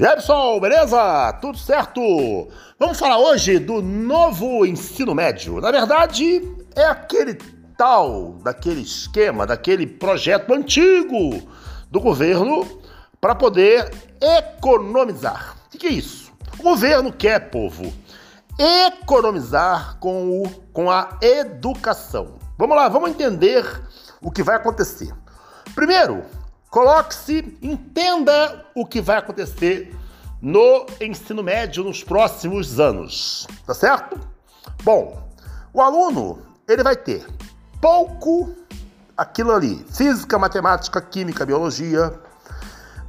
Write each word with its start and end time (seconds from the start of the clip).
E 0.00 0.16
pessoal, 0.16 0.58
beleza? 0.58 1.30
Tudo 1.42 1.58
certo? 1.58 2.00
Vamos 2.78 2.98
falar 2.98 3.18
hoje 3.18 3.58
do 3.58 3.82
novo 3.82 4.64
ensino 4.64 5.14
médio. 5.14 5.60
Na 5.60 5.70
verdade, 5.70 6.40
é 6.74 6.86
aquele 6.86 7.34
tal, 7.76 8.32
daquele 8.42 8.80
esquema, 8.80 9.46
daquele 9.46 9.86
projeto 9.86 10.54
antigo 10.54 11.46
do 11.90 12.00
governo 12.00 12.66
para 13.20 13.34
poder 13.34 13.92
economizar. 14.18 15.54
O 15.66 15.76
que 15.76 15.88
é 15.88 15.90
isso? 15.90 16.32
O 16.58 16.62
governo 16.62 17.12
quer, 17.12 17.50
povo, 17.50 17.92
economizar 18.58 19.98
com, 19.98 20.40
o, 20.40 20.48
com 20.72 20.90
a 20.90 21.18
educação. 21.20 22.38
Vamos 22.56 22.74
lá, 22.74 22.88
vamos 22.88 23.10
entender 23.10 23.66
o 24.22 24.30
que 24.30 24.42
vai 24.42 24.56
acontecer. 24.56 25.12
Primeiro, 25.74 26.24
Coloque-se, 26.70 27.58
entenda 27.60 28.64
o 28.76 28.86
que 28.86 29.00
vai 29.00 29.18
acontecer 29.18 29.92
no 30.40 30.86
ensino 31.00 31.42
médio 31.42 31.82
nos 31.82 32.04
próximos 32.04 32.78
anos, 32.78 33.46
tá 33.66 33.74
certo? 33.74 34.18
Bom, 34.84 35.28
o 35.74 35.82
aluno 35.82 36.38
ele 36.68 36.84
vai 36.84 36.94
ter 36.94 37.26
pouco 37.80 38.54
aquilo 39.16 39.52
ali, 39.52 39.84
física, 39.92 40.38
matemática, 40.38 41.00
química, 41.02 41.44
biologia, 41.44 42.14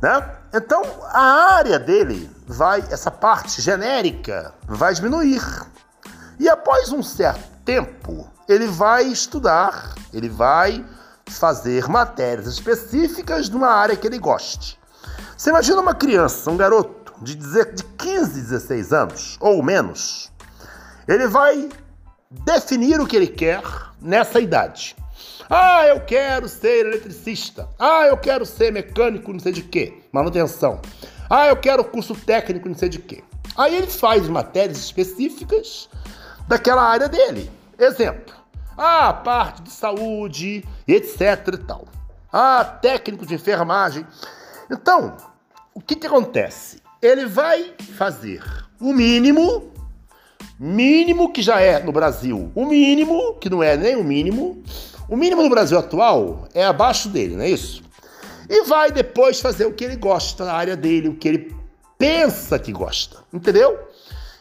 né? 0.02 0.36
Então 0.54 0.82
a 1.12 1.54
área 1.56 1.78
dele 1.78 2.30
vai, 2.48 2.80
essa 2.90 3.12
parte 3.12 3.62
genérica 3.62 4.56
vai 4.66 4.94
diminuir. 4.94 5.42
E 6.40 6.50
após 6.50 6.92
um 6.92 7.04
certo 7.04 7.48
tempo, 7.64 8.28
ele 8.50 8.66
vai 8.66 9.04
estudar, 9.04 9.94
ele 10.12 10.28
vai 10.28 10.84
fazer 11.38 11.88
matérias 11.88 12.48
específicas 12.48 13.50
de 13.50 13.56
uma 13.56 13.70
área 13.70 13.96
que 13.96 14.08
ele 14.08 14.20
goste. 14.20 14.80
Você 15.38 15.50
imagina 15.50 15.82
uma 15.82 15.96
criança, 15.96 16.52
um 16.52 16.58
garoto 16.58 17.14
de, 17.22 17.36
de 17.36 17.84
15, 17.98 18.42
16 18.42 18.94
anos 18.94 19.38
ou 19.40 19.62
menos, 19.64 20.32
ele 21.08 21.28
vai 21.28 21.70
definir 22.30 23.00
o 23.00 23.08
que 23.08 23.16
ele 23.16 23.28
quer 23.28 23.62
nessa 24.02 24.40
idade. 24.40 24.96
Ah, 25.50 25.86
eu 25.86 26.00
quero 26.00 26.48
ser 26.48 26.86
eletricista. 26.86 27.68
Ah, 27.78 28.06
eu 28.08 28.18
quero 28.18 28.46
ser 28.46 28.72
mecânico, 28.72 29.34
não 29.34 29.40
sei 29.40 29.52
de 29.52 29.62
quê, 29.62 30.02
manutenção. 30.12 30.80
Ah, 31.30 31.48
eu 31.48 31.58
quero 31.58 31.84
curso 31.84 32.16
técnico, 32.16 32.70
não 32.70 32.76
sei 32.76 32.88
de 32.88 33.00
quê. 33.00 33.24
Aí 33.58 33.76
ele 33.76 33.88
faz 33.88 34.28
matérias 34.28 34.78
específicas 34.78 35.90
daquela 36.48 36.84
área 36.84 37.10
dele. 37.10 37.52
Exemplo: 37.78 38.34
ah, 38.78 39.14
parte 39.14 39.62
de 39.64 39.72
saúde, 39.72 40.64
etc 40.94 41.48
e 41.54 41.58
tal. 41.58 41.86
Ah, 42.32 42.64
técnico 42.64 43.26
de 43.26 43.36
enfermagem. 43.36 44.06
Então, 44.70 45.18
o 45.74 45.82
que, 45.82 45.96
que 45.96 46.08
acontece? 46.08 46.82
Ele 47.02 47.26
vai 47.26 47.74
fazer 47.98 48.44
o 48.80 48.94
mínimo, 48.94 49.72
mínimo 50.60 51.32
que 51.32 51.42
já 51.42 51.60
é 51.60 51.82
no 51.84 51.92
Brasil, 51.92 52.52
o 52.56 52.66
mínimo, 52.66 53.36
que 53.36 53.50
não 53.50 53.62
é 53.62 53.76
nem 53.76 53.96
o 53.96 54.04
mínimo, 54.04 54.64
o 55.10 55.16
mínimo 55.18 55.44
no 55.44 55.50
Brasil 55.50 55.78
atual 55.78 56.48
é 56.54 56.64
abaixo 56.64 57.10
dele, 57.10 57.36
não 57.36 57.44
é 57.44 57.50
isso? 57.50 57.84
E 58.50 58.64
vai 58.64 58.92
depois 58.92 59.40
fazer 59.40 59.66
o 59.66 59.74
que 59.74 59.84
ele 59.84 59.96
gosta 59.96 60.46
na 60.46 60.54
área 60.54 60.76
dele, 60.76 61.10
o 61.10 61.16
que 61.16 61.28
ele 61.28 61.56
pensa 61.98 62.58
que 62.58 62.72
gosta, 62.72 63.20
entendeu? 63.34 63.80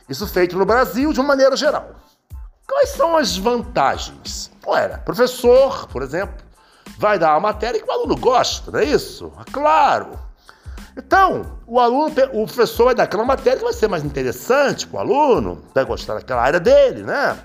Isso 0.09 0.27
feito 0.27 0.57
no 0.57 0.65
Brasil 0.65 1.13
de 1.13 1.21
uma 1.21 1.29
maneira 1.29 1.57
geral. 1.57 1.95
Quais 2.71 2.91
são 2.91 3.17
as 3.17 3.37
vantagens? 3.37 4.49
Olha, 4.65 4.99
professor, 4.99 5.89
por 5.89 6.03
exemplo, 6.03 6.37
vai 6.97 7.19
dar 7.19 7.33
uma 7.33 7.41
matéria 7.41 7.83
que 7.83 7.89
o 7.89 7.93
aluno 7.93 8.17
gosta, 8.17 8.71
não 8.71 8.79
é 8.79 8.85
isso? 8.85 9.33
É 9.41 9.51
claro. 9.51 10.17
Então, 10.97 11.59
o 11.67 11.81
aluno, 11.81 12.15
o 12.33 12.47
professor 12.47 12.85
vai 12.85 12.95
dar 12.95 13.03
aquela 13.03 13.25
matéria 13.25 13.59
que 13.59 13.65
vai 13.65 13.73
ser 13.73 13.89
mais 13.89 14.05
interessante 14.05 14.87
para 14.87 14.99
o 14.99 15.01
aluno, 15.01 15.65
vai 15.75 15.85
gostar 15.85 16.15
daquela 16.15 16.43
área 16.43 16.61
dele, 16.61 17.03
né? 17.03 17.37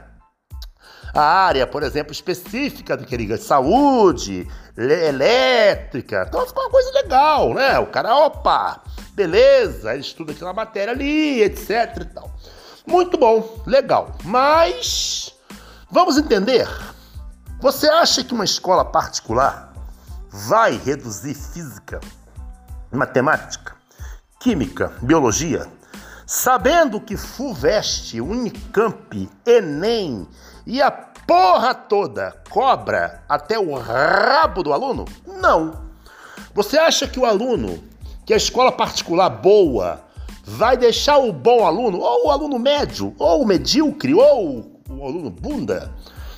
A 1.11 1.23
área, 1.23 1.65
por 1.65 1.81
exemplo, 1.81 2.11
específica 2.11 2.95
do 2.95 3.03
que 3.03 3.37
saúde, 3.37 4.47
elétrica. 4.77 6.25
Então 6.27 6.45
fica 6.45 6.59
uma 6.59 6.69
coisa 6.69 6.91
legal, 6.91 7.51
né? 7.55 7.79
O 7.79 7.87
cara, 7.87 8.15
opa, 8.15 8.83
beleza, 9.13 9.91
ele 9.91 10.01
estuda 10.01 10.33
aquela 10.33 10.53
matéria 10.53 10.93
ali, 10.93 11.41
etc 11.41 11.97
e 12.01 12.05
tal. 12.05 12.29
Muito 12.87 13.17
bom, 13.17 13.61
legal. 13.65 14.15
Mas 14.23 15.33
vamos 15.89 16.17
entender. 16.17 16.67
Você 17.59 17.87
acha 17.87 18.23
que 18.23 18.33
uma 18.33 18.45
escola 18.45 18.85
particular 18.85 19.73
vai 20.29 20.77
reduzir 20.77 21.33
física, 21.33 21.99
matemática, 22.91 23.75
química, 24.39 24.93
biologia, 25.01 25.67
sabendo 26.27 26.99
que 26.99 27.17
FUVEST, 27.17 28.19
Unicamp, 28.21 29.29
Enem 29.45 30.27
e 30.65 30.81
a 30.81 30.91
porra 30.91 31.73
toda 31.73 32.35
cobra 32.49 33.23
até 33.27 33.57
o 33.57 33.75
rabo 33.75 34.61
do 34.61 34.73
aluno? 34.73 35.05
Não. 35.25 35.85
Você 36.53 36.77
acha 36.77 37.07
que 37.07 37.19
o 37.19 37.25
aluno, 37.25 37.83
que 38.25 38.33
a 38.33 38.37
escola 38.37 38.71
particular 38.71 39.29
boa, 39.29 40.04
vai 40.45 40.77
deixar 40.77 41.17
o 41.17 41.33
bom 41.33 41.65
aluno, 41.65 41.99
ou 41.99 42.27
o 42.27 42.31
aluno 42.31 42.59
médio, 42.59 43.15
ou 43.17 43.41
o 43.41 43.47
medíocre, 43.47 44.13
ou 44.13 44.79
o 44.87 45.03
aluno 45.03 45.31
bunda 45.31 45.91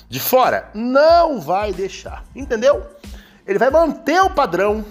de 0.09 0.19
fora? 0.19 0.71
Não 0.73 1.41
vai 1.41 1.73
deixar, 1.73 2.23
entendeu? 2.33 2.85
Ele 3.45 3.59
vai 3.59 3.69
manter 3.69 4.21
o 4.21 4.29
padrão 4.29 4.85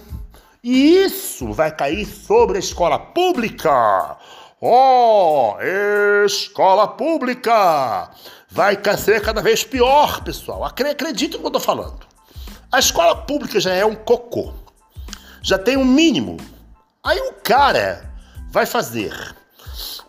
e 0.63 1.05
isso 1.05 1.53
vai 1.53 1.75
cair 1.75 2.05
sobre 2.05 2.57
a 2.57 2.61
escola 2.61 2.99
pública. 2.99 4.19
Oh, 4.61 5.55
escola 6.25 6.89
pública! 6.89 8.11
Vai 8.51 8.79
ser 8.97 9.23
cada 9.23 9.43
vez 9.43 9.65
pior, 9.65 10.23
pessoal. 10.23 10.65
Acredite 10.65 11.35
no 11.35 11.41
que 11.41 11.47
eu 11.47 11.53
tô 11.53 11.61
falando. 11.61 12.07
A 12.73 12.79
escola 12.79 13.15
pública 13.15 13.61
já 13.61 13.73
é 13.73 13.85
um 13.85 13.95
cocô. 13.95 14.53
Já 15.43 15.59
tem 15.59 15.77
um 15.77 15.85
mínimo. 15.85 16.39
Aí 17.05 17.19
o 17.21 17.35
cara 17.35 18.06
vai 18.51 18.67
fazer 18.67 19.13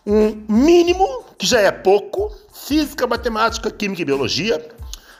um 0.05 0.43
mínimo, 0.47 1.25
que 1.37 1.45
já 1.45 1.59
é 1.59 1.71
pouco, 1.71 2.33
física, 2.53 3.05
matemática, 3.05 3.69
química 3.69 4.01
e 4.01 4.05
biologia. 4.05 4.65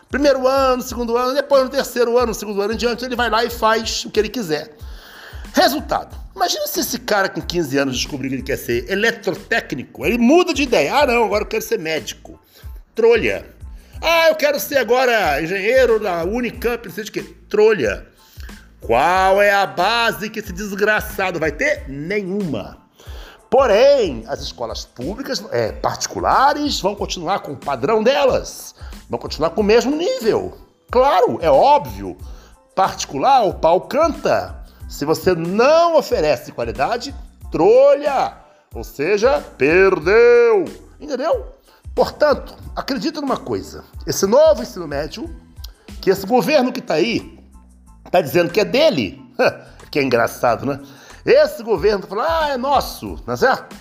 Primeiro 0.09 0.47
ano, 0.47 0.81
segundo 0.81 1.17
ano, 1.17 1.33
depois 1.33 1.63
no 1.63 1.69
terceiro 1.69 2.17
ano, 2.17 2.33
segundo 2.33 2.61
ano 2.61 2.73
em 2.73 2.77
diante, 2.77 3.03
ele 3.03 3.15
vai 3.15 3.29
lá 3.29 3.43
e 3.43 3.49
faz 3.49 4.05
o 4.05 4.09
que 4.09 4.19
ele 4.19 4.29
quiser. 4.29 4.73
Resultado. 5.53 6.15
Imagina 6.33 6.67
se 6.67 6.79
esse 6.79 6.99
cara 6.99 7.27
com 7.27 7.41
15 7.41 7.77
anos 7.77 7.97
descobrir 7.97 8.29
que 8.29 8.35
ele 8.35 8.43
quer 8.43 8.57
ser 8.57 8.89
eletrotécnico. 8.89 10.05
Ele 10.05 10.17
muda 10.17 10.53
de 10.53 10.63
ideia. 10.63 10.95
Ah, 10.95 11.05
não, 11.07 11.25
agora 11.25 11.43
eu 11.43 11.47
quero 11.47 11.63
ser 11.63 11.79
médico. 11.79 12.39
Trolha. 12.95 13.45
Ah, 14.01 14.27
eu 14.29 14.35
quero 14.35 14.59
ser 14.59 14.77
agora 14.77 15.41
engenheiro 15.41 15.99
da 15.99 16.23
Unicamp, 16.23 16.87
não 16.87 16.93
sei 16.93 17.03
de 17.03 17.11
quê. 17.11 17.35
Trolha. 17.49 18.05
Qual 18.79 19.41
é 19.41 19.51
a 19.51 19.65
base 19.65 20.29
que 20.29 20.39
esse 20.39 20.53
desgraçado 20.53 21.39
vai 21.39 21.51
ter? 21.51 21.89
Nenhuma. 21.89 22.86
Porém, 23.49 24.25
as 24.27 24.41
escolas 24.41 24.85
públicas, 24.85 25.43
é, 25.51 25.71
particulares, 25.71 26.81
vão 26.81 26.95
continuar 26.95 27.39
com 27.39 27.53
o 27.53 27.57
padrão 27.57 28.03
delas, 28.03 28.75
vão 29.09 29.17
continuar 29.17 29.51
com 29.51 29.61
o 29.61 29.63
mesmo 29.63 29.95
nível. 29.95 30.57
Claro, 30.91 31.39
é 31.41 31.49
óbvio. 31.49 32.17
Particular, 32.75 33.45
o 33.45 33.53
pau 33.53 33.81
canta. 33.81 34.63
Se 34.87 35.05
você 35.05 35.33
não 35.33 35.97
oferece 35.97 36.51
qualidade, 36.51 37.15
trolha. 37.51 38.37
Ou 38.73 38.83
seja, 38.83 39.41
perdeu. 39.57 40.65
Entendeu? 40.99 41.47
Portanto, 41.95 42.55
acredita 42.75 43.21
numa 43.21 43.37
coisa: 43.37 43.83
esse 44.05 44.25
novo 44.25 44.61
ensino 44.61 44.87
médio, 44.87 45.33
que 46.01 46.09
esse 46.09 46.25
governo 46.25 46.71
que 46.71 46.79
está 46.79 46.95
aí, 46.95 47.39
está 48.05 48.21
dizendo 48.21 48.51
que 48.51 48.59
é 48.59 48.65
dele, 48.65 49.21
que 49.89 49.99
é 49.99 50.03
engraçado, 50.03 50.65
né? 50.65 50.79
Esse 51.27 51.61
governo 51.61 52.03
tá 52.03 52.07
falando, 52.07 52.27
ah, 52.29 52.49
é 52.51 52.57
nosso, 52.57 53.21
é 53.27 53.35
certo? 53.35 53.75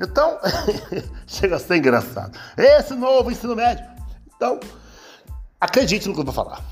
Então, 0.00 0.38
chega 1.28 1.56
a 1.56 1.58
ser 1.58 1.76
engraçado. 1.76 2.38
Esse 2.56 2.94
novo 2.94 3.30
ensino 3.30 3.54
médio. 3.54 3.84
Então, 4.34 4.58
acredite 5.60 6.08
no 6.08 6.14
que 6.14 6.20
eu 6.20 6.24
vou 6.24 6.32
falar. 6.32 6.62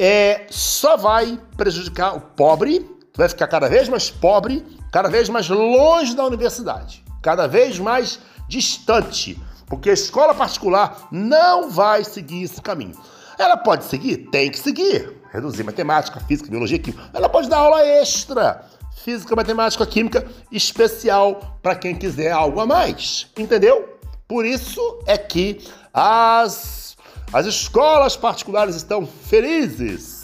É, 0.00 0.46
só 0.50 0.96
vai 0.96 1.38
prejudicar 1.56 2.16
o 2.16 2.20
pobre, 2.20 2.90
vai 3.16 3.28
ficar 3.28 3.46
cada 3.46 3.68
vez 3.68 3.88
mais 3.88 4.10
pobre, 4.10 4.66
cada 4.90 5.08
vez 5.08 5.28
mais 5.28 5.48
longe 5.48 6.16
da 6.16 6.24
universidade, 6.24 7.04
cada 7.22 7.46
vez 7.46 7.78
mais 7.78 8.18
distante, 8.48 9.40
porque 9.68 9.90
a 9.90 9.94
escola 9.94 10.34
particular 10.34 11.06
não 11.12 11.70
vai 11.70 12.02
seguir 12.02 12.42
esse 12.42 12.60
caminho. 12.60 12.96
Ela 13.38 13.56
pode 13.56 13.84
seguir? 13.84 14.28
Tem 14.30 14.50
que 14.50 14.58
seguir. 14.58 15.22
Reduzir 15.32 15.62
matemática, 15.62 16.18
física, 16.20 16.50
biologia, 16.50 16.80
química. 16.80 17.10
Ela 17.14 17.28
pode 17.28 17.48
dar 17.48 17.58
aula 17.58 17.86
extra 17.86 18.64
física, 18.96 19.34
matemática, 19.34 19.86
química 19.86 20.26
especial 20.50 21.58
para 21.62 21.74
quem 21.74 21.94
quiser 21.94 22.30
algo 22.30 22.60
a 22.60 22.66
mais, 22.66 23.28
entendeu? 23.36 23.98
Por 24.28 24.46
isso 24.46 25.02
é 25.06 25.18
que 25.18 25.60
as, 25.92 26.96
as 27.32 27.46
escolas 27.46 28.16
particulares 28.16 28.76
estão 28.76 29.06
felizes 29.06 30.22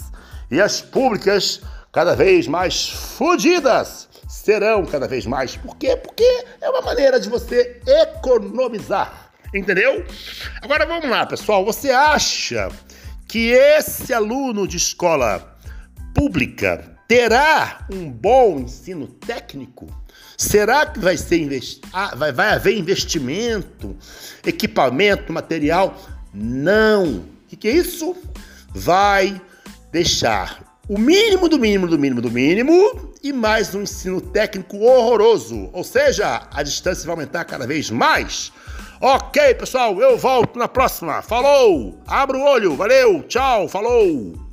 e 0.49 0.59
as 0.59 0.81
públicas 0.81 1.61
cada 1.91 2.15
vez 2.15 2.47
mais 2.47 2.89
fodidas. 2.89 4.07
serão 4.27 4.85
cada 4.85 5.07
vez 5.07 5.25
mais. 5.25 5.55
Por 5.55 5.75
quê? 5.75 5.95
Porque 5.95 6.45
é 6.61 6.69
uma 6.69 6.81
maneira 6.81 7.19
de 7.19 7.29
você 7.29 7.81
economizar. 7.85 9.31
Entendeu? 9.53 10.05
Agora 10.61 10.85
vamos 10.85 11.09
lá, 11.09 11.25
pessoal. 11.25 11.65
Você 11.65 11.89
acha 11.89 12.69
que 13.27 13.51
esse 13.51 14.13
aluno 14.13 14.67
de 14.67 14.77
escola 14.77 15.55
pública 16.13 16.98
terá 17.09 17.87
um 17.91 18.07
bom 18.11 18.59
ensino 18.59 19.07
técnico? 19.07 19.87
Será 20.37 20.85
que 20.85 20.99
vai, 20.99 21.17
ser 21.17 21.39
investi 21.39 21.81
ah, 21.91 22.13
vai, 22.15 22.31
vai 22.31 22.53
haver 22.53 22.77
investimento, 22.77 23.97
equipamento, 24.45 25.33
material? 25.33 25.99
Não. 26.31 27.15
O 27.15 27.25
que, 27.47 27.55
que 27.55 27.67
é 27.67 27.71
isso? 27.71 28.15
Vai 28.69 29.41
deixar 29.91 30.79
o 30.87 30.99
mínimo 30.99 31.49
do 31.49 31.57
mínimo 31.57 31.87
do 31.87 31.97
mínimo 31.97 32.21
do 32.21 32.29
mínimo 32.29 33.13
e 33.23 33.33
mais 33.33 33.73
um 33.73 33.81
ensino 33.81 34.21
técnico 34.21 34.77
horroroso. 34.77 35.67
Ou 35.73 35.83
seja, 35.83 36.47
a 36.51 36.61
distância 36.61 37.05
vai 37.07 37.13
aumentar 37.13 37.43
cada 37.43 37.65
vez 37.65 37.89
mais. 37.89 38.53
Ok, 39.01 39.55
pessoal, 39.55 39.99
eu 39.99 40.15
volto 40.15 40.59
na 40.59 40.67
próxima. 40.67 41.23
Falou! 41.23 41.99
Abra 42.05 42.37
o 42.37 42.43
olho, 42.43 42.75
valeu, 42.75 43.23
tchau, 43.23 43.67
falou! 43.67 44.48